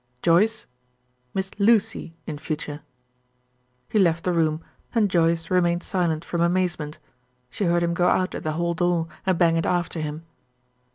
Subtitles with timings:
[0.23, 0.65] "Joyce
[1.35, 2.81] Miss Lucy in future."
[3.87, 4.61] He left the room,
[4.95, 6.97] and Joyce remained silent from amazement.
[7.51, 10.25] She heard him go out at the hall door and bang it after him.